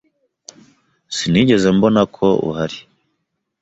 [1.15, 2.77] Sinigeze mbona ko uhari.